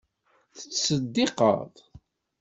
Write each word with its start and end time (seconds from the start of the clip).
Tettseddiqeḍ? 0.57 1.73